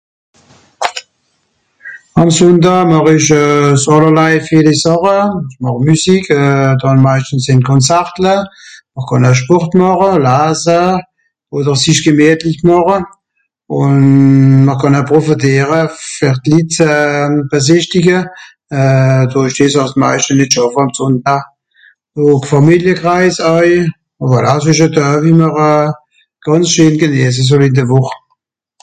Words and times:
Àm 2.21 2.29
Sùnndàà 2.37 2.77
màch 2.91 3.09
ich 3.17 3.29
euh 3.41 3.65
s 3.81 3.83
àllerlei 3.95 4.33
vieli 4.45 4.75
Sàche. 4.83 5.19
Ich 5.47 5.57
màch 5.63 5.79
Müsik 5.87 6.25
euh 6.39 6.65
àllermeischtens 6.87 7.45
in 7.53 7.61
Konzartle. 7.69 8.33
Mr 8.95 9.03
kànn 9.09 9.29
ö 9.31 9.31
Sport 9.39 9.69
màche, 9.79 10.11
laase 10.27 10.81
oder 11.55 11.73
sich 11.83 11.99
gemüetlich 12.05 12.59
màche 12.67 12.97
ùn 13.77 13.93
mr 14.65 14.75
kànn 14.81 14.99
a 14.99 15.01
profetiere 15.11 15.81
fer 16.17 16.35
d 16.43 16.45
Litt 16.51 16.71
ze 16.77 16.91
besìchtige 17.49 18.17
euh 18.77 19.21
dùrich 19.31 19.57
dìss 19.57 19.73
dàss 19.77 19.93
d 19.95 19.99
meischte 20.01 20.33
nìtt 20.35 20.53
schàffe 20.53 20.79
àm 20.83 20.89
Sùnndàà, 20.97 21.37
donc 22.15 22.41
Fàmiliekreis 22.53 23.35
äu, 23.55 23.67
ùn 24.21 24.27
voilà, 24.31 24.51
es 24.59 24.65
isch 24.71 24.83
e 24.85 24.87
Dö 24.95 25.07
wie 25.23 25.33
mr 25.39 25.51
euh 25.67 26.69
scheen 26.71 26.93
geniesse 27.01 27.43
soll 27.49 27.65
in 27.67 27.75
de 27.77 27.83
Wùch. 27.91 28.13